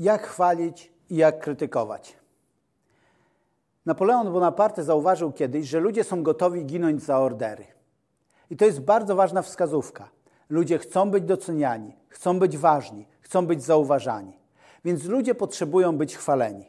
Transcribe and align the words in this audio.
jak 0.00 0.26
chwalić 0.26 0.92
i 1.10 1.16
jak 1.16 1.40
krytykować. 1.40 2.16
Napoleon 3.86 4.32
Bonaparte 4.32 4.84
zauważył 4.84 5.32
kiedyś, 5.32 5.68
że 5.68 5.80
ludzie 5.80 6.04
są 6.04 6.22
gotowi 6.22 6.64
ginąć 6.64 7.02
za 7.02 7.18
ordery. 7.18 7.64
I 8.50 8.56
to 8.56 8.64
jest 8.64 8.80
bardzo 8.80 9.16
ważna 9.16 9.42
wskazówka. 9.42 10.08
Ludzie 10.48 10.78
chcą 10.78 11.10
być 11.10 11.24
doceniani, 11.24 11.96
chcą 12.08 12.38
być 12.38 12.58
ważni, 12.58 13.06
chcą 13.20 13.46
być 13.46 13.62
zauważani. 13.62 14.32
Więc 14.84 15.04
ludzie 15.04 15.34
potrzebują 15.34 15.96
być 15.96 16.16
chwaleni. 16.16 16.64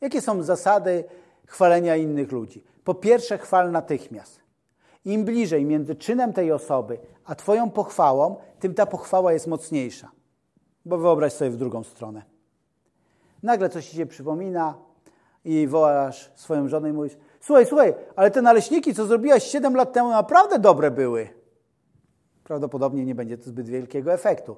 Jakie 0.00 0.20
są 0.20 0.42
zasady 0.42 1.04
chwalenia 1.46 1.96
innych 1.96 2.32
ludzi? 2.32 2.64
Po 2.84 2.94
pierwsze, 2.94 3.38
chwal 3.38 3.70
natychmiast. 3.70 4.40
Im 5.04 5.24
bliżej 5.24 5.64
między 5.64 5.94
czynem 5.94 6.32
tej 6.32 6.52
osoby 6.52 6.98
a 7.28 7.34
Twoją 7.34 7.70
pochwałą, 7.70 8.36
tym 8.60 8.74
ta 8.74 8.86
pochwała 8.86 9.32
jest 9.32 9.46
mocniejsza. 9.46 10.10
Bo 10.84 10.98
wyobraź 10.98 11.32
sobie 11.32 11.50
w 11.50 11.56
drugą 11.56 11.84
stronę. 11.84 12.37
Nagle 13.42 13.68
coś 13.68 13.88
ci 13.88 13.96
się 13.96 14.06
przypomina 14.06 14.74
i 15.44 15.66
wołasz 15.66 16.32
swoją 16.34 16.68
żonę 16.68 16.90
i 16.90 16.92
mówisz: 16.92 17.16
Słuchaj, 17.40 17.66
słuchaj, 17.66 17.94
ale 18.16 18.30
te 18.30 18.42
naleśniki, 18.42 18.94
co 18.94 19.06
zrobiłaś 19.06 19.44
7 19.44 19.74
lat 19.74 19.92
temu, 19.92 20.08
naprawdę 20.08 20.58
dobre 20.58 20.90
były. 20.90 21.28
Prawdopodobnie 22.44 23.04
nie 23.04 23.14
będzie 23.14 23.38
to 23.38 23.44
zbyt 23.44 23.68
wielkiego 23.68 24.12
efektu. 24.12 24.56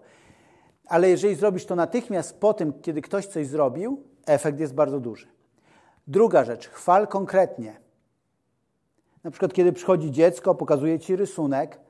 Ale 0.87 1.09
jeżeli 1.11 1.35
zrobisz 1.35 1.67
to 1.67 1.77
natychmiast 1.77 2.41
po 2.41 2.55
tym, 2.55 2.73
kiedy 2.83 3.03
ktoś 3.03 3.27
coś 3.27 3.47
zrobił, 3.47 4.03
efekt 4.27 4.61
jest 4.61 4.75
bardzo 4.75 5.01
duży. 5.01 5.27
Druga 6.07 6.45
rzecz, 6.45 6.69
chwal 6.69 7.09
konkretnie. 7.09 7.81
Na 9.25 9.31
przykład, 9.31 9.53
kiedy 9.53 9.73
przychodzi 9.73 10.11
dziecko, 10.11 10.55
pokazuje 10.55 10.99
ci 10.99 11.17
rysunek, 11.17 11.81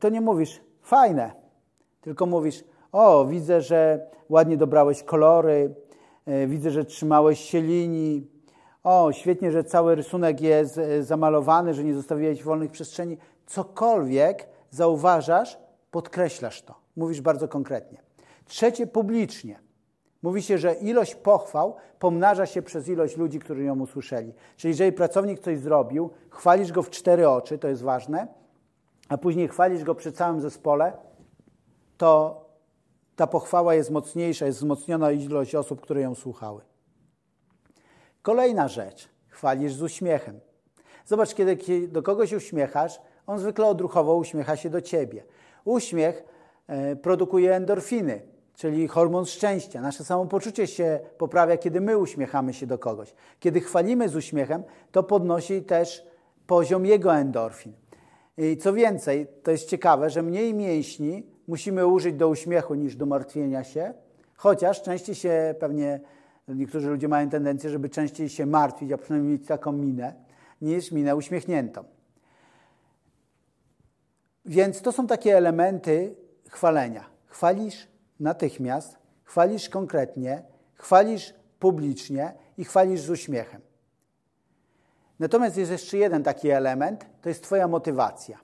to 0.00 0.08
nie 0.08 0.20
mówisz 0.20 0.60
fajne, 0.82 1.32
tylko 2.00 2.26
mówisz: 2.26 2.64
O, 2.92 3.24
widzę, 3.24 3.60
że 3.60 4.06
ładnie 4.28 4.56
dobrałeś 4.56 5.02
kolory, 5.02 5.74
widzę, 6.46 6.70
że 6.70 6.84
trzymałeś 6.84 7.40
się 7.40 7.60
linii. 7.60 8.30
O, 8.84 9.12
świetnie, 9.12 9.52
że 9.52 9.64
cały 9.64 9.94
rysunek 9.94 10.40
jest 10.40 10.78
e, 10.78 11.02
zamalowany, 11.02 11.74
że 11.74 11.84
nie 11.84 11.94
zostawiłeś 11.94 12.42
wolnych 12.42 12.70
przestrzeni. 12.70 13.18
Cokolwiek 13.46 14.48
zauważasz, 14.70 15.58
podkreślasz 15.90 16.62
to. 16.62 16.74
Mówisz 16.96 17.20
bardzo 17.20 17.48
konkretnie. 17.48 17.98
Trzecie, 18.46 18.86
publicznie. 18.86 19.58
Mówi 20.22 20.42
się, 20.42 20.58
że 20.58 20.74
ilość 20.74 21.14
pochwał 21.14 21.76
pomnaża 21.98 22.46
się 22.46 22.62
przez 22.62 22.88
ilość 22.88 23.16
ludzi, 23.16 23.38
którzy 23.38 23.64
ją 23.64 23.80
usłyszeli. 23.80 24.32
Czyli 24.56 24.72
jeżeli 24.72 24.92
pracownik 24.92 25.40
coś 25.40 25.58
zrobił, 25.58 26.10
chwalisz 26.30 26.72
go 26.72 26.82
w 26.82 26.90
cztery 26.90 27.28
oczy, 27.28 27.58
to 27.58 27.68
jest 27.68 27.82
ważne, 27.82 28.26
a 29.08 29.18
później 29.18 29.48
chwalisz 29.48 29.84
go 29.84 29.94
przy 29.94 30.12
całym 30.12 30.40
zespole, 30.40 30.92
to 31.96 32.40
ta 33.16 33.26
pochwała 33.26 33.74
jest 33.74 33.90
mocniejsza, 33.90 34.46
jest 34.46 34.58
wzmocniona 34.58 35.12
ilość 35.12 35.54
osób, 35.54 35.80
które 35.80 36.00
ją 36.00 36.14
słuchały. 36.14 36.62
Kolejna 38.22 38.68
rzecz. 38.68 39.08
Chwalisz 39.28 39.74
z 39.74 39.82
uśmiechem. 39.82 40.40
Zobacz, 41.06 41.34
kiedy 41.34 41.88
do 41.88 42.02
kogoś 42.02 42.32
uśmiechasz, 42.32 43.00
on 43.26 43.38
zwykle 43.38 43.66
odruchowo 43.66 44.14
uśmiecha 44.14 44.56
się 44.56 44.70
do 44.70 44.80
ciebie. 44.80 45.24
Uśmiech 45.64 46.24
e, 46.66 46.96
produkuje 46.96 47.54
endorfiny 47.54 48.22
czyli 48.56 48.88
hormon 48.88 49.26
szczęścia. 49.26 49.80
Nasze 49.80 50.04
samopoczucie 50.04 50.66
się 50.66 51.00
poprawia, 51.18 51.56
kiedy 51.56 51.80
my 51.80 51.98
uśmiechamy 51.98 52.54
się 52.54 52.66
do 52.66 52.78
kogoś. 52.78 53.14
Kiedy 53.40 53.60
chwalimy 53.60 54.08
z 54.08 54.16
uśmiechem, 54.16 54.62
to 54.92 55.02
podnosi 55.02 55.62
też 55.62 56.06
poziom 56.46 56.86
jego 56.86 57.14
endorfin. 57.14 57.72
I 58.38 58.56
co 58.56 58.72
więcej, 58.72 59.26
to 59.42 59.50
jest 59.50 59.68
ciekawe, 59.68 60.10
że 60.10 60.22
mniej 60.22 60.54
mięśni 60.54 61.26
musimy 61.48 61.86
użyć 61.86 62.16
do 62.16 62.28
uśmiechu 62.28 62.74
niż 62.74 62.96
do 62.96 63.06
martwienia 63.06 63.64
się, 63.64 63.94
chociaż 64.34 64.82
częściej 64.82 65.14
się 65.14 65.54
pewnie, 65.60 66.00
niektórzy 66.48 66.88
ludzie 66.88 67.08
mają 67.08 67.30
tendencję, 67.30 67.70
żeby 67.70 67.88
częściej 67.88 68.28
się 68.28 68.46
martwić, 68.46 68.92
a 68.92 68.98
przynajmniej 68.98 69.32
mieć 69.32 69.46
taką 69.46 69.72
minę, 69.72 70.14
niż 70.60 70.92
minę 70.92 71.16
uśmiechniętą. 71.16 71.84
Więc 74.44 74.82
to 74.82 74.92
są 74.92 75.06
takie 75.06 75.36
elementy 75.36 76.14
chwalenia. 76.48 77.04
Chwalisz 77.26 77.88
natychmiast, 78.20 78.98
chwalisz 79.24 79.68
konkretnie, 79.68 80.42
chwalisz 80.74 81.34
publicznie 81.58 82.34
i 82.58 82.64
chwalisz 82.64 83.00
z 83.00 83.10
uśmiechem. 83.10 83.60
Natomiast 85.18 85.56
jest 85.56 85.70
jeszcze 85.70 85.96
jeden 85.98 86.22
taki 86.22 86.50
element, 86.50 87.06
to 87.22 87.28
jest 87.28 87.42
Twoja 87.42 87.68
motywacja. 87.68 88.38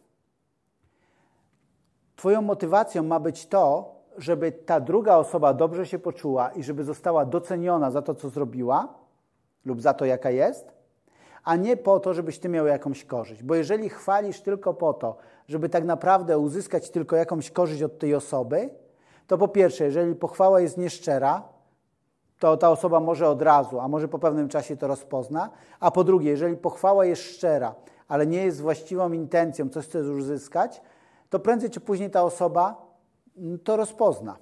Twoją 2.22 2.42
motywacją 2.42 3.02
ma 3.02 3.20
być 3.20 3.46
to, 3.46 3.94
żeby 4.18 4.52
ta 4.52 4.80
druga 4.80 5.16
osoba 5.16 5.54
dobrze 5.54 5.86
się 5.86 5.98
poczuła 5.98 6.50
i 6.50 6.62
żeby 6.62 6.84
została 6.84 7.24
doceniona 7.24 7.90
za 7.90 8.02
to, 8.02 8.14
co 8.14 8.28
zrobiła 8.28 8.88
lub 9.64 9.80
za 9.80 9.94
to, 9.94 10.04
jaka 10.04 10.30
jest, 10.30 10.72
a 11.44 11.56
nie 11.56 11.76
po 11.76 12.00
to, 12.00 12.14
żebyś 12.14 12.38
ty 12.38 12.48
miał 12.48 12.66
jakąś 12.66 13.04
korzyść. 13.04 13.42
Bo 13.42 13.54
jeżeli 13.54 13.88
chwalisz 13.88 14.40
tylko 14.40 14.74
po 14.74 14.92
to, 14.92 15.16
żeby 15.48 15.68
tak 15.68 15.84
naprawdę 15.84 16.38
uzyskać 16.38 16.90
tylko 16.90 17.16
jakąś 17.16 17.50
korzyść 17.50 17.82
od 17.82 17.98
tej 17.98 18.14
osoby, 18.14 18.70
to 19.26 19.38
po 19.38 19.48
pierwsze, 19.48 19.84
jeżeli 19.84 20.14
pochwała 20.14 20.60
jest 20.60 20.78
nieszczera, 20.78 21.42
to 22.38 22.56
ta 22.56 22.70
osoba 22.70 23.00
może 23.00 23.28
od 23.28 23.42
razu, 23.42 23.80
a 23.80 23.88
może 23.88 24.08
po 24.08 24.18
pewnym 24.18 24.48
czasie 24.48 24.76
to 24.76 24.86
rozpozna. 24.86 25.50
A 25.80 25.90
po 25.90 26.04
drugie, 26.04 26.30
jeżeli 26.30 26.56
pochwała 26.56 27.04
jest 27.04 27.22
szczera, 27.22 27.74
ale 28.08 28.26
nie 28.26 28.44
jest 28.44 28.60
właściwą 28.60 29.12
intencją, 29.12 29.68
coś 29.68 29.84
chcesz 29.84 30.06
uzyskać, 30.06 30.82
to 31.32 31.38
prędzej 31.38 31.70
czy 31.70 31.80
później 31.80 32.10
ta 32.10 32.22
osoba 32.22 32.86
mm, 33.36 33.58
to 33.58 33.76
rozpozna. 33.76 34.36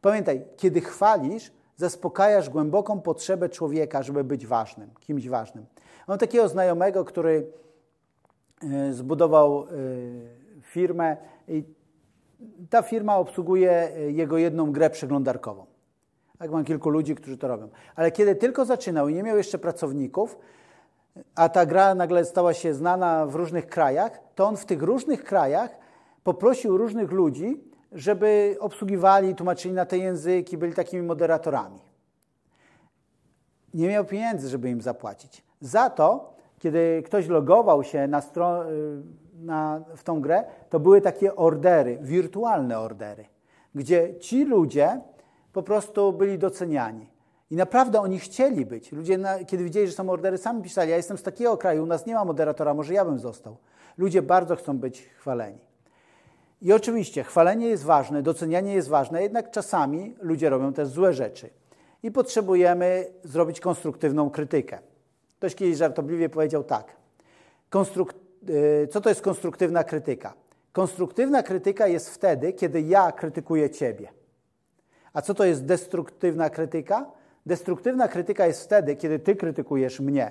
Pamiętaj, 0.00 0.44
kiedy 0.56 0.80
chwalisz, 0.80 1.52
zaspokajasz 1.76 2.50
głęboką 2.50 3.00
potrzebę 3.00 3.48
człowieka, 3.48 4.02
żeby 4.02 4.24
być 4.24 4.46
ważnym, 4.46 4.90
kimś 5.00 5.28
ważnym. 5.28 5.66
Mam 6.08 6.18
takiego 6.18 6.48
znajomego, 6.48 7.04
który 7.04 7.46
e, 8.62 8.92
zbudował 8.92 9.62
e, 9.62 9.66
firmę 10.62 11.16
i 11.48 11.64
ta 12.70 12.82
firma 12.82 13.16
obsługuje 13.16 13.70
e, 13.70 14.10
jego 14.10 14.38
jedną 14.38 14.72
grę 14.72 14.90
przeglądarkową. 14.90 15.66
Tak, 16.38 16.50
mam 16.50 16.64
kilku 16.64 16.90
ludzi, 16.90 17.14
którzy 17.14 17.38
to 17.38 17.48
robią. 17.48 17.68
Ale 17.96 18.10
kiedy 18.10 18.34
tylko 18.34 18.64
zaczynał 18.64 19.08
i 19.08 19.14
nie 19.14 19.22
miał 19.22 19.36
jeszcze 19.36 19.58
pracowników, 19.58 20.38
a 21.34 21.48
ta 21.48 21.66
gra 21.66 21.94
nagle 21.94 22.24
stała 22.24 22.54
się 22.54 22.74
znana 22.74 23.26
w 23.26 23.34
różnych 23.34 23.66
krajach, 23.66 24.20
to 24.34 24.46
on 24.46 24.56
w 24.56 24.64
tych 24.64 24.82
różnych 24.82 25.24
krajach 25.24 25.85
poprosił 26.26 26.76
różnych 26.76 27.10
ludzi, 27.12 27.60
żeby 27.92 28.56
obsługiwali, 28.60 29.34
tłumaczyli 29.34 29.74
na 29.74 29.86
te 29.86 29.98
języki, 29.98 30.58
byli 30.58 30.74
takimi 30.74 31.02
moderatorami. 31.02 31.80
Nie 33.74 33.88
miał 33.88 34.04
pieniędzy, 34.04 34.48
żeby 34.48 34.70
im 34.70 34.82
zapłacić. 34.82 35.42
Za 35.60 35.90
to, 35.90 36.34
kiedy 36.58 37.02
ktoś 37.06 37.28
logował 37.28 37.84
się 37.84 38.06
na 38.08 38.20
stronę 38.20 38.70
na, 39.42 39.80
w 39.96 40.04
tą 40.04 40.20
grę, 40.20 40.44
to 40.70 40.80
były 40.80 41.00
takie 41.00 41.36
ordery, 41.36 41.98
wirtualne 42.00 42.78
ordery, 42.78 43.24
gdzie 43.74 44.18
ci 44.18 44.44
ludzie 44.44 45.00
po 45.52 45.62
prostu 45.62 46.12
byli 46.12 46.38
doceniani. 46.38 47.10
I 47.50 47.56
naprawdę 47.56 48.00
oni 48.00 48.18
chcieli 48.18 48.66
być. 48.66 48.92
Ludzie, 48.92 49.18
na, 49.18 49.44
kiedy 49.44 49.64
widzieli, 49.64 49.86
że 49.86 49.92
są 49.92 50.10
ordery, 50.10 50.38
sami 50.38 50.62
pisali, 50.62 50.90
ja 50.90 50.96
jestem 50.96 51.18
z 51.18 51.22
takiego 51.22 51.56
kraju, 51.56 51.82
u 51.82 51.86
nas 51.86 52.06
nie 52.06 52.14
ma 52.14 52.24
moderatora, 52.24 52.74
może 52.74 52.94
ja 52.94 53.04
bym 53.04 53.18
został. 53.18 53.56
Ludzie 53.98 54.22
bardzo 54.22 54.56
chcą 54.56 54.78
być 54.78 55.02
chwaleni. 55.02 55.65
I 56.62 56.72
oczywiście 56.72 57.24
chwalenie 57.24 57.68
jest 57.68 57.84
ważne, 57.84 58.22
docenianie 58.22 58.74
jest 58.74 58.88
ważne, 58.88 59.22
jednak 59.22 59.50
czasami 59.50 60.14
ludzie 60.20 60.50
robią 60.50 60.72
też 60.72 60.88
złe 60.88 61.12
rzeczy. 61.12 61.50
I 62.02 62.10
potrzebujemy 62.10 63.06
zrobić 63.24 63.60
konstruktywną 63.60 64.30
krytykę. 64.30 64.78
Ktoś 65.38 65.54
kiedyś 65.54 65.76
żartobliwie 65.76 66.28
powiedział 66.28 66.64
tak. 66.64 66.96
Y, 68.48 68.88
co 68.90 69.00
to 69.00 69.08
jest 69.08 69.22
konstruktywna 69.22 69.84
krytyka? 69.84 70.34
Konstruktywna 70.72 71.42
krytyka 71.42 71.86
jest 71.86 72.10
wtedy, 72.10 72.52
kiedy 72.52 72.80
ja 72.80 73.12
krytykuję 73.12 73.70
ciebie. 73.70 74.08
A 75.12 75.22
co 75.22 75.34
to 75.34 75.44
jest 75.44 75.64
destruktywna 75.64 76.50
krytyka? 76.50 77.10
Destruktywna 77.46 78.08
krytyka 78.08 78.46
jest 78.46 78.64
wtedy, 78.64 78.96
kiedy 78.96 79.18
ty 79.18 79.36
krytykujesz 79.36 80.00
mnie. 80.00 80.30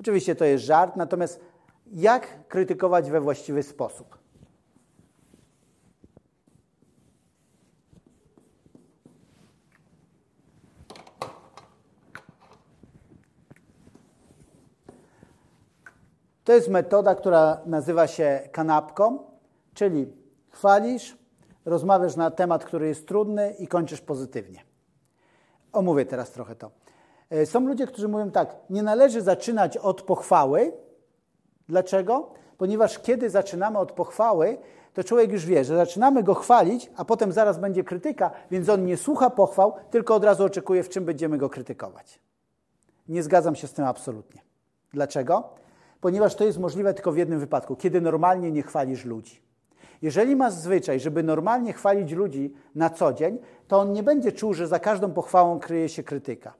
Oczywiście 0.00 0.34
to 0.34 0.44
jest 0.44 0.64
żart, 0.64 0.96
natomiast 0.96 1.40
jak 1.92 2.48
krytykować 2.48 3.10
we 3.10 3.20
właściwy 3.20 3.62
sposób? 3.62 4.21
To 16.44 16.52
jest 16.52 16.68
metoda, 16.68 17.14
która 17.14 17.60
nazywa 17.66 18.06
się 18.06 18.48
kanapką, 18.52 19.18
czyli 19.74 20.12
chwalisz, 20.50 21.16
rozmawiasz 21.64 22.16
na 22.16 22.30
temat, 22.30 22.64
który 22.64 22.88
jest 22.88 23.08
trudny 23.08 23.54
i 23.58 23.68
kończysz 23.68 24.00
pozytywnie. 24.00 24.64
Omówię 25.72 26.06
teraz 26.06 26.30
trochę 26.30 26.56
to. 26.56 26.70
E, 27.30 27.46
są 27.46 27.60
ludzie, 27.60 27.86
którzy 27.86 28.08
mówią 28.08 28.30
tak, 28.30 28.56
nie 28.70 28.82
należy 28.82 29.22
zaczynać 29.22 29.76
od 29.76 30.02
pochwały. 30.02 30.72
Dlaczego? 31.68 32.30
Ponieważ 32.58 32.98
kiedy 32.98 33.30
zaczynamy 33.30 33.78
od 33.78 33.92
pochwały, 33.92 34.58
to 34.94 35.04
człowiek 35.04 35.32
już 35.32 35.46
wie, 35.46 35.64
że 35.64 35.76
zaczynamy 35.76 36.22
go 36.22 36.34
chwalić, 36.34 36.90
a 36.96 37.04
potem 37.04 37.32
zaraz 37.32 37.58
będzie 37.58 37.84
krytyka, 37.84 38.30
więc 38.50 38.68
on 38.68 38.84
nie 38.84 38.96
słucha 38.96 39.30
pochwał, 39.30 39.74
tylko 39.90 40.14
od 40.14 40.24
razu 40.24 40.44
oczekuje, 40.44 40.82
w 40.82 40.88
czym 40.88 41.04
będziemy 41.04 41.38
go 41.38 41.50
krytykować. 41.50 42.20
Nie 43.08 43.22
zgadzam 43.22 43.54
się 43.54 43.66
z 43.66 43.72
tym 43.72 43.84
absolutnie. 43.84 44.40
Dlaczego? 44.92 45.62
Ponieważ 46.02 46.34
to 46.34 46.44
jest 46.44 46.58
możliwe 46.58 46.94
tylko 46.94 47.12
w 47.12 47.16
jednym 47.16 47.40
wypadku, 47.40 47.76
kiedy 47.76 48.00
normalnie 48.00 48.52
nie 48.52 48.62
chwalisz 48.62 49.04
ludzi. 49.04 49.42
Jeżeli 50.02 50.36
masz 50.36 50.52
zwyczaj, 50.52 51.00
żeby 51.00 51.22
normalnie 51.22 51.72
chwalić 51.72 52.12
ludzi 52.12 52.54
na 52.74 52.90
co 52.90 53.12
dzień, 53.12 53.38
to 53.68 53.78
on 53.78 53.92
nie 53.92 54.02
będzie 54.02 54.32
czuł, 54.32 54.54
że 54.54 54.66
za 54.66 54.78
każdą 54.78 55.12
pochwałą 55.12 55.58
kryje 55.58 55.88
się 55.88 56.02
krytyka. 56.02 56.54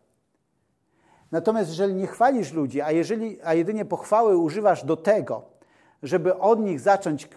Natomiast 1.32 1.70
jeżeli 1.70 1.94
nie 1.94 2.06
chwalisz 2.06 2.52
ludzi, 2.52 2.80
a, 2.80 2.90
jeżeli, 2.90 3.42
a 3.44 3.54
jedynie 3.54 3.84
pochwały 3.84 4.36
używasz 4.36 4.84
do 4.84 4.96
tego, 4.96 5.42
żeby 6.02 6.38
od 6.38 6.60
nich 6.60 6.80
zacząć, 6.80 7.28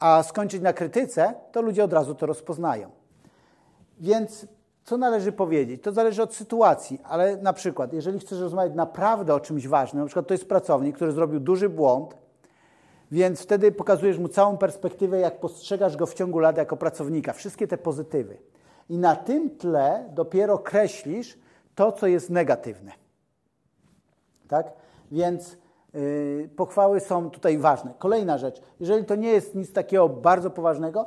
a 0.00 0.22
skończyć 0.22 0.62
na 0.62 0.72
krytyce, 0.72 1.34
to 1.52 1.62
ludzie 1.62 1.84
od 1.84 1.92
razu 1.92 2.14
to 2.14 2.26
rozpoznają. 2.26 2.90
Więc 4.00 4.46
co 4.84 4.96
należy 4.96 5.32
powiedzieć? 5.32 5.82
To 5.82 5.92
zależy 5.92 6.22
od 6.22 6.34
sytuacji, 6.34 7.00
ale 7.04 7.36
na 7.36 7.52
przykład, 7.52 7.92
jeżeli 7.92 8.18
chcesz 8.18 8.40
rozmawiać 8.40 8.74
naprawdę 8.74 9.34
o 9.34 9.40
czymś 9.40 9.68
ważnym, 9.68 10.02
na 10.02 10.06
przykład 10.06 10.26
to 10.26 10.34
jest 10.34 10.48
pracownik, 10.48 10.96
który 10.96 11.12
zrobił 11.12 11.40
duży 11.40 11.68
błąd, 11.68 12.16
więc 13.10 13.40
wtedy 13.40 13.72
pokazujesz 13.72 14.18
mu 14.18 14.28
całą 14.28 14.58
perspektywę, 14.58 15.20
jak 15.20 15.40
postrzegasz 15.40 15.96
go 15.96 16.06
w 16.06 16.14
ciągu 16.14 16.38
lat 16.38 16.56
jako 16.56 16.76
pracownika, 16.76 17.32
wszystkie 17.32 17.68
te 17.68 17.78
pozytywy. 17.78 18.38
I 18.88 18.98
na 18.98 19.16
tym 19.16 19.50
tle 19.50 20.10
dopiero 20.12 20.58
kreślisz 20.58 21.38
to, 21.74 21.92
co 21.92 22.06
jest 22.06 22.30
negatywne. 22.30 22.92
Tak? 24.48 24.72
Więc 25.12 25.56
yy, 25.94 26.50
pochwały 26.56 27.00
są 27.00 27.30
tutaj 27.30 27.58
ważne. 27.58 27.94
Kolejna 27.98 28.38
rzecz, 28.38 28.62
jeżeli 28.80 29.04
to 29.04 29.14
nie 29.14 29.28
jest 29.28 29.54
nic 29.54 29.72
takiego 29.72 30.08
bardzo 30.08 30.50
poważnego, 30.50 31.06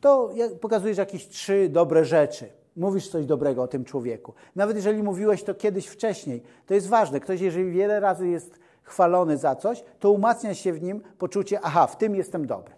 to 0.00 0.30
pokazujesz 0.60 0.98
jakieś 0.98 1.28
trzy 1.28 1.68
dobre 1.68 2.04
rzeczy. 2.04 2.57
Mówisz 2.78 3.08
coś 3.08 3.26
dobrego 3.26 3.62
o 3.62 3.68
tym 3.68 3.84
człowieku. 3.84 4.34
Nawet 4.56 4.76
jeżeli 4.76 5.02
mówiłeś 5.02 5.42
to 5.42 5.54
kiedyś 5.54 5.86
wcześniej, 5.86 6.42
to 6.66 6.74
jest 6.74 6.88
ważne. 6.88 7.20
Ktoś, 7.20 7.40
jeżeli 7.40 7.70
wiele 7.70 8.00
razy 8.00 8.28
jest 8.28 8.58
chwalony 8.82 9.36
za 9.36 9.56
coś, 9.56 9.84
to 10.00 10.10
umacnia 10.10 10.54
się 10.54 10.72
w 10.72 10.82
nim 10.82 11.00
poczucie, 11.18 11.60
aha, 11.62 11.86
w 11.86 11.96
tym 11.96 12.14
jestem 12.14 12.46
dobry. 12.46 12.74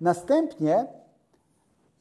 Następnie 0.00 0.86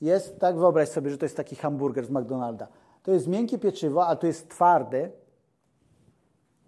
jest, 0.01 0.39
tak 0.39 0.57
wyobraź 0.57 0.89
sobie, 0.89 1.11
że 1.11 1.17
to 1.17 1.25
jest 1.25 1.37
taki 1.37 1.55
hamburger 1.55 2.05
z 2.05 2.09
McDonalda. 2.09 2.67
To 3.03 3.11
jest 3.11 3.27
miękkie 3.27 3.59
pieczywo, 3.59 4.07
a 4.07 4.15
to 4.15 4.27
jest 4.27 4.49
twardy, 4.49 5.11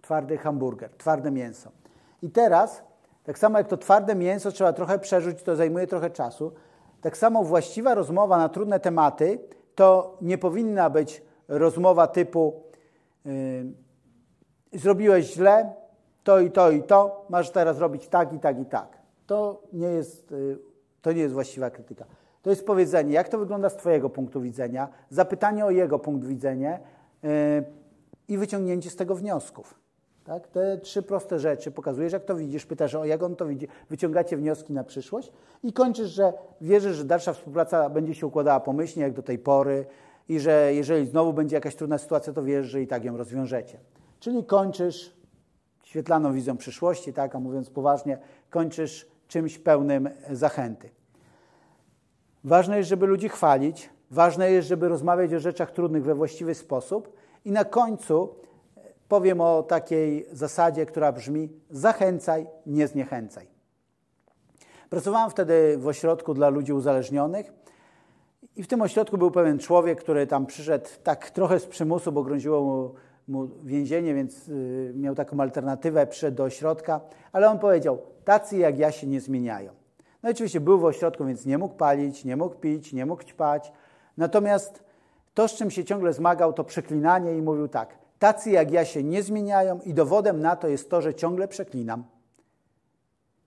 twardy 0.02 0.38
hamburger, 0.38 0.90
twarde 0.90 1.30
mięso. 1.30 1.70
I 2.22 2.30
teraz, 2.30 2.82
tak 3.24 3.38
samo 3.38 3.58
jak 3.58 3.68
to 3.68 3.76
twarde 3.76 4.14
mięso 4.14 4.52
trzeba 4.52 4.72
trochę 4.72 4.98
przerzucić, 4.98 5.42
to 5.42 5.56
zajmuje 5.56 5.86
trochę 5.86 6.10
czasu, 6.10 6.52
tak 7.00 7.16
samo 7.16 7.44
właściwa 7.44 7.94
rozmowa 7.94 8.38
na 8.38 8.48
trudne 8.48 8.80
tematy 8.80 9.38
to 9.74 10.18
nie 10.20 10.38
powinna 10.38 10.90
być 10.90 11.22
rozmowa 11.48 12.06
typu 12.06 12.62
yy, 13.24 13.32
zrobiłeś 14.72 15.34
źle, 15.34 15.74
to 16.24 16.40
i 16.40 16.50
to 16.50 16.70
i 16.70 16.82
to, 16.82 17.26
masz 17.28 17.50
teraz 17.50 17.78
robić 17.78 18.08
tak 18.08 18.32
i 18.32 18.38
tak 18.38 18.60
i 18.60 18.64
tak. 18.64 18.98
To 19.26 19.62
nie 19.72 19.86
jest, 19.86 20.30
yy, 20.30 20.58
to 21.02 21.12
nie 21.12 21.20
jest 21.20 21.34
właściwa 21.34 21.70
krytyka. 21.70 22.04
To 22.42 22.50
jest 22.50 22.66
powiedzenie, 22.66 23.14
jak 23.14 23.28
to 23.28 23.38
wygląda 23.38 23.70
z 23.70 23.76
Twojego 23.76 24.10
punktu 24.10 24.40
widzenia, 24.40 24.88
zapytanie 25.10 25.64
o 25.64 25.70
jego 25.70 25.98
punkt 25.98 26.26
widzenia 26.26 26.78
yy, 27.22 27.30
i 28.28 28.38
wyciągnięcie 28.38 28.90
z 28.90 28.96
tego 28.96 29.14
wniosków. 29.14 29.83
Tak? 30.24 30.48
Te 30.48 30.78
trzy 30.78 31.02
proste 31.02 31.38
rzeczy 31.38 31.70
pokazujesz, 31.70 32.12
jak 32.12 32.24
to 32.24 32.36
widzisz, 32.36 32.66
pytasz 32.66 32.94
o 32.94 33.04
jak 33.04 33.22
on 33.22 33.36
to 33.36 33.46
widzi, 33.46 33.68
wyciągacie 33.90 34.36
wnioski 34.36 34.72
na 34.72 34.84
przyszłość 34.84 35.32
i 35.62 35.72
kończysz, 35.72 36.10
że 36.10 36.32
wierzysz, 36.60 36.96
że 36.96 37.04
dalsza 37.04 37.32
współpraca 37.32 37.90
będzie 37.90 38.14
się 38.14 38.26
układała 38.26 38.60
pomyślnie, 38.60 39.02
jak 39.02 39.12
do 39.12 39.22
tej 39.22 39.38
pory 39.38 39.86
i 40.28 40.40
że 40.40 40.74
jeżeli 40.74 41.06
znowu 41.06 41.32
będzie 41.32 41.56
jakaś 41.56 41.74
trudna 41.76 41.98
sytuacja, 41.98 42.32
to 42.32 42.42
wierzysz, 42.42 42.72
że 42.72 42.82
i 42.82 42.86
tak 42.86 43.04
ją 43.04 43.16
rozwiążecie. 43.16 43.78
Czyli 44.20 44.44
kończysz 44.44 45.16
świetlaną 45.82 46.32
wizją 46.32 46.56
przyszłości, 46.56 47.12
tak, 47.12 47.34
a 47.34 47.40
mówiąc 47.40 47.70
poważnie, 47.70 48.18
kończysz 48.50 49.06
czymś 49.28 49.58
pełnym 49.58 50.08
zachęty. 50.30 50.90
Ważne 52.44 52.76
jest, 52.76 52.88
żeby 52.88 53.06
ludzi 53.06 53.28
chwalić, 53.28 53.90
ważne 54.10 54.50
jest, 54.50 54.68
żeby 54.68 54.88
rozmawiać 54.88 55.34
o 55.34 55.40
rzeczach 55.40 55.70
trudnych 55.70 56.04
we 56.04 56.14
właściwy 56.14 56.54
sposób 56.54 57.16
i 57.44 57.52
na 57.52 57.64
końcu 57.64 58.34
powiem 59.08 59.40
o 59.40 59.62
takiej 59.62 60.26
zasadzie, 60.32 60.86
która 60.86 61.12
brzmi: 61.12 61.48
zachęcaj, 61.70 62.46
nie 62.66 62.88
zniechęcaj. 62.88 63.46
Pracowałem 64.90 65.30
wtedy 65.30 65.78
w 65.78 65.86
ośrodku 65.86 66.34
dla 66.34 66.48
ludzi 66.48 66.72
uzależnionych 66.72 67.52
i 68.56 68.62
w 68.62 68.66
tym 68.66 68.82
ośrodku 68.82 69.18
był 69.18 69.30
pewien 69.30 69.58
człowiek, 69.58 70.00
który 70.00 70.26
tam 70.26 70.46
przyszedł 70.46 70.88
tak 71.02 71.30
trochę 71.30 71.60
z 71.60 71.66
przymusu, 71.66 72.12
bo 72.12 72.22
groziło 72.22 72.60
mu, 72.60 72.94
mu 73.28 73.48
więzienie, 73.64 74.14
więc 74.14 74.48
y, 74.48 74.92
miał 74.96 75.14
taką 75.14 75.40
alternatywę, 75.40 76.06
przyszedł 76.06 76.36
do 76.36 76.44
ośrodka, 76.44 77.00
ale 77.32 77.50
on 77.50 77.58
powiedział: 77.58 77.98
Tacy 78.24 78.56
jak 78.56 78.78
ja 78.78 78.92
się 78.92 79.06
nie 79.06 79.20
zmieniają. 79.20 79.72
No 80.22 80.30
oczywiście 80.30 80.60
był 80.60 80.78
w 80.78 80.84
ośrodku, 80.84 81.24
więc 81.24 81.46
nie 81.46 81.58
mógł 81.58 81.74
palić, 81.74 82.24
nie 82.24 82.36
mógł 82.36 82.54
pić, 82.54 82.92
nie 82.92 83.06
mógł 83.06 83.22
ćpać. 83.22 83.72
Natomiast 84.16 84.84
to, 85.34 85.48
z 85.48 85.54
czym 85.54 85.70
się 85.70 85.84
ciągle 85.84 86.12
zmagał, 86.12 86.52
to 86.52 86.64
przeklinanie 86.64 87.36
i 87.36 87.42
mówił 87.42 87.68
tak: 87.68 88.03
Tacy 88.24 88.50
jak 88.50 88.70
ja 88.70 88.84
się 88.84 89.02
nie 89.02 89.22
zmieniają 89.22 89.80
i 89.80 89.94
dowodem 89.94 90.40
na 90.40 90.56
to 90.56 90.68
jest 90.68 90.90
to, 90.90 91.02
że 91.02 91.14
ciągle 91.14 91.48
przeklinam. 91.48 92.04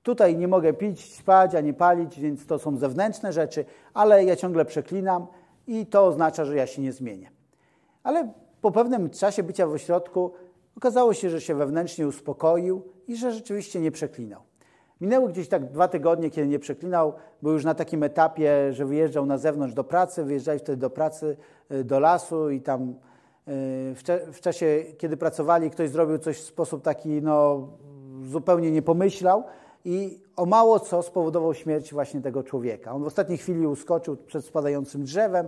Tutaj 0.03 0.37
nie 0.37 0.47
mogę 0.47 0.73
pić, 0.73 1.15
spać, 1.15 1.55
ani 1.55 1.73
palić, 1.73 2.19
więc 2.19 2.45
to 2.45 2.59
są 2.59 2.77
zewnętrzne 2.77 3.33
rzeczy, 3.33 3.65
ale 3.93 4.23
ja 4.23 4.35
ciągle 4.35 4.65
przeklinam 4.65 5.27
i 5.67 5.85
to 5.85 6.05
oznacza, 6.05 6.45
że 6.45 6.55
ja 6.55 6.67
się 6.67 6.81
nie 6.81 6.91
zmienię. 6.91 7.31
Ale 8.03 8.31
po 8.61 8.71
pewnym 8.71 9.09
czasie 9.09 9.43
bycia 9.43 9.67
w 9.67 9.71
ośrodku 9.71 10.33
okazało 10.75 11.13
się, 11.13 11.29
że 11.29 11.41
się 11.41 11.55
wewnętrznie 11.55 12.07
uspokoił 12.07 12.81
i 13.07 13.15
że 13.15 13.31
rzeczywiście 13.31 13.79
nie 13.79 13.91
przeklinał. 13.91 14.41
Minęły 15.01 15.29
gdzieś 15.29 15.49
tak 15.49 15.71
dwa 15.71 15.87
tygodnie, 15.87 16.29
kiedy 16.29 16.47
nie 16.47 16.59
przeklinał, 16.59 17.13
był 17.41 17.53
już 17.53 17.63
na 17.63 17.75
takim 17.75 18.03
etapie, 18.03 18.73
że 18.73 18.85
wyjeżdżał 18.85 19.25
na 19.25 19.37
zewnątrz 19.37 19.73
do 19.73 19.83
pracy, 19.83 20.23
wyjeżdżali 20.23 20.59
wtedy 20.59 20.77
do 20.77 20.89
pracy, 20.89 21.37
y, 21.71 21.83
do 21.83 21.99
lasu 21.99 22.49
i 22.49 22.61
tam 22.61 22.95
w, 24.31 24.39
czasie, 24.41 24.83
kiedy 24.97 25.17
pracowali, 25.17 25.69
ktoś 25.69 25.89
zrobił 25.89 26.17
coś 26.17 26.37
w 26.37 26.43
sposób 26.43 26.83
taki, 26.83 27.09
no, 27.09 27.67
zupełnie 28.23 28.71
nie 28.71 28.81
pomyślał 28.81 29.43
i 29.85 30.19
o 30.35 30.45
mało 30.45 30.79
co 30.79 31.03
spowodował 31.03 31.53
śmierć 31.53 31.93
właśnie 31.93 32.21
tego 32.21 32.43
człowieka. 32.43 32.91
On 32.91 33.03
w 33.03 33.07
ostatniej 33.07 33.37
chwili 33.37 33.67
uskoczył 33.67 34.17
przed 34.17 34.45
spadającym 34.45 35.03
drzewem. 35.03 35.47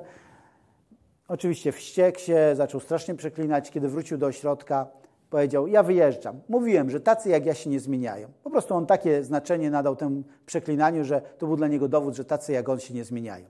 Oczywiście 1.27 1.71
wściekł 1.71 2.19
się, 2.19 2.51
zaczął 2.55 2.79
strasznie 2.79 3.15
przeklinać. 3.15 3.71
Kiedy 3.71 3.89
wrócił 3.89 4.17
do 4.17 4.25
ośrodka, 4.25 4.87
powiedział: 5.29 5.67
Ja 5.67 5.83
wyjeżdżam. 5.83 6.41
Mówiłem, 6.49 6.89
że 6.89 6.99
tacy 6.99 7.29
jak 7.29 7.45
ja 7.45 7.53
się 7.53 7.69
nie 7.69 7.79
zmieniają. 7.79 8.27
Po 8.43 8.49
prostu 8.49 8.75
on 8.75 8.85
takie 8.85 9.23
znaczenie 9.23 9.71
nadał 9.71 9.95
temu 9.95 10.23
przeklinaniu, 10.45 11.03
że 11.03 11.21
to 11.37 11.47
był 11.47 11.55
dla 11.55 11.67
niego 11.67 11.87
dowód, 11.87 12.15
że 12.15 12.25
tacy 12.25 12.53
jak 12.53 12.69
on 12.69 12.79
się 12.79 12.93
nie 12.93 13.03
zmieniają. 13.03 13.45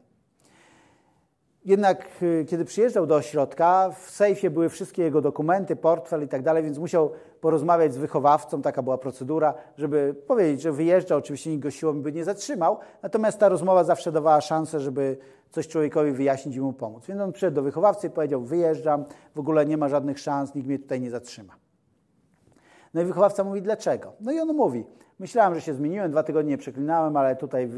Jednak 1.66 2.08
y, 2.22 2.46
kiedy 2.46 2.66
przyjeżdżał 2.66 3.08
do 3.08 3.16
ośrodka, 3.16 3.92
w 3.92 4.10
sejfie 4.10 4.50
były 4.50 4.70
wszystkie 4.70 5.04
jego 5.04 5.22
dokumenty, 5.22 5.76
portfel 5.76 6.24
i 6.24 6.28
tak 6.28 6.44
dalej, 6.44 6.64
więc 6.64 6.78
musiał 6.78 7.12
porozmawiać 7.42 7.94
z 7.94 7.98
wychowawcą, 7.98 8.62
taka 8.62 8.84
była 8.84 8.98
procedura, 8.98 9.54
żeby 9.78 10.16
powiedzieć, 10.28 10.62
że 10.62 10.72
wyjeżdża, 10.72 11.16
oczywiście 11.16 11.50
nikt 11.50 11.64
go 11.64 11.72
siłą 11.72 12.02
by 12.02 12.12
nie 12.12 12.24
zatrzymał, 12.24 12.80
natomiast 13.04 13.40
ta 13.40 13.50
rozmowa 13.50 13.84
zawsze 13.84 14.12
dawała 14.12 14.42
szansę, 14.42 14.80
żeby 14.80 15.18
coś 15.50 15.68
człowiekowi 15.68 16.12
wyjaśnić 16.12 16.56
i 16.56 16.62
mu 16.62 16.74
pomóc. 16.74 17.06
Więc 17.06 17.22
on 17.22 17.32
przyszedł 17.32 17.56
do 17.56 17.62
wychowawcy 17.62 18.08
i 18.08 18.10
powiedział, 18.10 18.42
wyjeżdżam, 18.42 19.06
w 19.36 19.40
ogóle 19.40 19.66
nie 19.66 19.78
ma 19.78 19.90
żadnych 19.90 20.20
szans, 20.20 20.56
nikt 20.56 20.68
mnie 20.68 20.80
tutaj 20.80 21.02
nie 21.02 21.10
zatrzyma. 21.10 21.54
No 22.94 23.02
i 23.02 23.06
wychowawca 23.06 23.44
mówi, 23.44 23.62
dlaczego? 23.62 24.14
No 24.20 24.32
i 24.32 24.40
on 24.40 24.56
mówi, 24.56 24.86
myślałem, 25.20 25.56
że 25.56 25.62
się 25.62 25.74
zmieniłem, 25.74 26.12
dwa 26.12 26.24
tygodnie 26.24 26.52
nie 26.52 26.58
przeklinałem, 26.58 27.18
ale 27.18 27.36
tutaj 27.36 27.70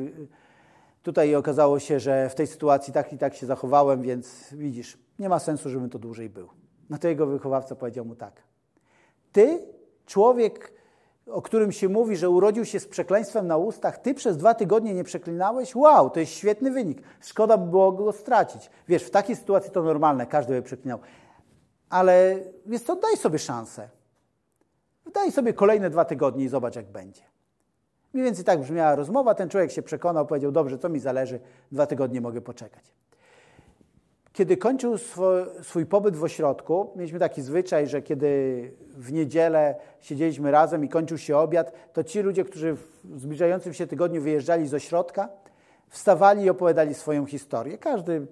Tutaj 1.03 1.35
okazało 1.35 1.79
się, 1.79 1.99
że 1.99 2.29
w 2.29 2.35
tej 2.35 2.47
sytuacji 2.47 2.93
tak 2.93 3.13
i 3.13 3.17
tak 3.17 3.35
się 3.35 3.45
zachowałem, 3.45 4.01
więc 4.01 4.53
widzisz, 4.53 4.97
nie 5.19 5.29
ma 5.29 5.39
sensu, 5.39 5.69
żebym 5.69 5.89
to 5.89 5.99
dłużej 5.99 6.29
był. 6.29 6.49
Na 6.89 6.97
to 6.97 7.07
jego 7.07 7.25
wychowawca 7.27 7.75
powiedział 7.75 8.05
mu 8.05 8.15
tak. 8.15 8.41
Ty, 9.31 9.59
człowiek, 10.05 10.73
o 11.27 11.41
którym 11.41 11.71
się 11.71 11.89
mówi, 11.89 12.17
że 12.17 12.29
urodził 12.29 12.65
się 12.65 12.79
z 12.79 12.87
przekleństwem 12.87 13.47
na 13.47 13.57
ustach, 13.57 13.97
ty 13.97 14.13
przez 14.13 14.37
dwa 14.37 14.53
tygodnie 14.53 14.93
nie 14.93 15.03
przeklinałeś? 15.03 15.75
Wow, 15.75 16.09
to 16.09 16.19
jest 16.19 16.31
świetny 16.31 16.71
wynik. 16.71 17.01
Szkoda 17.21 17.57
by 17.57 17.69
było 17.69 17.91
go 17.91 18.11
stracić. 18.11 18.69
Wiesz, 18.87 19.03
w 19.03 19.09
takiej 19.09 19.35
sytuacji 19.35 19.71
to 19.71 19.83
normalne, 19.83 20.25
każdy 20.25 20.53
by 20.53 20.61
przeklinał. 20.61 20.99
Ale 21.89 22.39
wiesz 22.65 22.81
co, 22.81 22.95
daj 22.95 23.17
sobie 23.17 23.39
szansę. 23.39 23.89
Daj 25.13 25.31
sobie 25.31 25.53
kolejne 25.53 25.89
dwa 25.89 26.05
tygodnie 26.05 26.43
i 26.43 26.47
zobacz, 26.47 26.75
jak 26.75 26.91
będzie. 26.91 27.21
Mniej 28.13 28.25
więcej 28.25 28.45
tak 28.45 28.61
brzmiała 28.61 28.95
rozmowa. 28.95 29.35
Ten 29.35 29.49
człowiek 29.49 29.71
się 29.71 29.81
przekonał, 29.81 30.27
powiedział: 30.27 30.51
Dobrze, 30.51 30.77
co 30.77 30.89
mi 30.89 30.99
zależy, 30.99 31.39
dwa 31.71 31.87
tygodnie 31.87 32.21
mogę 32.21 32.41
poczekać. 32.41 32.83
Kiedy 34.33 34.57
kończył 34.57 34.97
swój, 34.97 35.25
swój 35.61 35.85
pobyt 35.85 36.15
w 36.15 36.23
ośrodku, 36.23 36.91
mieliśmy 36.95 37.19
taki 37.19 37.41
zwyczaj, 37.41 37.87
że 37.87 38.01
kiedy 38.01 38.71
w 38.97 39.11
niedzielę 39.11 39.75
siedzieliśmy 39.99 40.51
razem 40.51 40.85
i 40.85 40.89
kończył 40.89 41.17
się 41.17 41.37
obiad, 41.37 41.73
to 41.93 42.03
ci 42.03 42.19
ludzie, 42.19 42.43
którzy 42.43 42.73
w 43.03 43.19
zbliżającym 43.19 43.73
się 43.73 43.87
tygodniu 43.87 44.21
wyjeżdżali 44.21 44.67
z 44.67 44.73
ośrodka, 44.73 45.29
wstawali 45.89 46.43
i 46.43 46.49
opowiadali 46.49 46.93
swoją 46.93 47.25
historię. 47.25 47.77
Każdy 47.77 48.27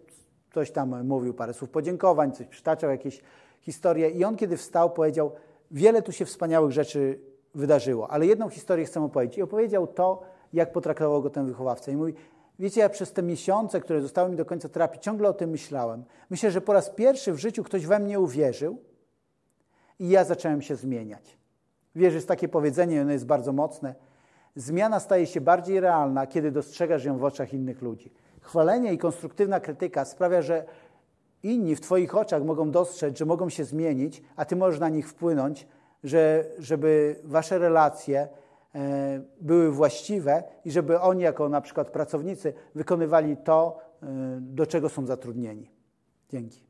coś 0.54 0.72
tam 0.72 1.08
mówił, 1.08 1.34
parę 1.34 1.54
słów 1.54 1.70
podziękowań, 1.70 2.32
coś 2.32 2.48
przytaczał, 2.48 2.90
jakieś 2.90 3.22
historie. 3.62 4.10
I 4.10 4.24
on, 4.24 4.36
kiedy 4.36 4.58
wstał, 4.58 4.90
powiedział: 4.90 5.32
Wiele 5.72 6.02
tu 6.02 6.12
się 6.12 6.26
wspaniałych 6.26 6.72
rzeczy 6.72 7.20
wydarzyło, 7.56 8.12
ale 8.12 8.26
jedną 8.26 8.50
historię 8.50 8.86
chcę 8.86 9.04
opowiedzieć. 9.04 9.38
I 9.38 9.42
opowiedział 9.42 9.88
to, 9.88 10.22
jak 10.54 10.72
potraktował 10.72 11.22
go 11.22 11.30
ten 11.30 11.46
wychowawca. 11.46 11.92
I 11.92 11.96
mówi: 11.96 12.14
Wiecie, 12.60 12.82
ja 12.82 12.90
przez 12.90 13.14
te 13.14 13.24
miesiące, 13.24 13.82
które 13.82 14.02
zostały 14.02 14.30
mi 14.30 14.36
do 14.36 14.46
końca 14.46 14.70
terapii, 14.70 15.00
ciągle 15.00 15.30
o 15.30 15.34
tym 15.34 15.50
myślałem. 15.50 16.04
Myślę, 16.30 16.52
że 16.52 16.62
po 16.62 16.74
raz 16.74 16.90
pierwszy 16.90 17.34
w 17.34 17.38
życiu 17.38 17.64
ktoś 17.64 17.86
we 17.86 18.00
mnie 18.00 18.20
uwierzył 18.20 18.78
i 20.00 20.10
ja 20.10 20.24
zacząłem 20.24 20.62
się 20.62 20.76
zmieniać. 20.76 21.38
Wiesz, 21.96 22.14
jest 22.14 22.28
takie 22.28 22.48
powiedzenie, 22.48 23.02
ono 23.02 23.12
jest 23.12 23.26
bardzo 23.26 23.54
mocne. 23.54 23.96
Zmiana 24.56 25.00
staje 25.00 25.26
się 25.26 25.42
bardziej 25.42 25.80
realna, 25.80 26.28
kiedy 26.28 26.52
dostrzegasz 26.52 27.06
ją 27.06 27.18
w 27.18 27.24
oczach 27.24 27.54
innych 27.54 27.82
ludzi. 27.82 28.12
Chwalenie 28.42 28.94
i 28.94 28.98
konstruktywna 28.98 29.60
krytyka 29.60 30.06
sprawia, 30.06 30.42
że 30.42 30.66
inni 31.44 31.76
w 31.76 31.82
Twoich 31.82 32.16
oczach 32.16 32.44
mogą 32.44 32.72
dostrzec, 32.72 33.18
że 33.18 33.26
mogą 33.26 33.50
się 33.50 33.64
zmienić, 33.66 34.22
a 34.36 34.46
Ty 34.46 34.56
możesz 34.56 34.80
na 34.80 34.90
nich 34.90 35.10
wpłynąć, 35.10 35.68
że, 36.04 36.46
żeby 36.60 37.16
Wasze 37.24 37.60
relacje 37.60 38.28
e, 38.76 39.22
były 39.42 39.72
właściwe 39.72 40.44
i 40.66 40.72
żeby 40.72 41.00
oni, 41.00 41.22
jako 41.22 41.50
na 41.50 41.62
przykład 41.62 41.92
pracownicy, 41.92 42.54
wykonywali 42.76 43.38
to, 43.38 43.80
e, 44.04 44.08
do 44.42 44.66
czego 44.66 44.90
są 44.90 45.06
zatrudnieni. 45.06 45.72
Dzięki. 46.30 46.69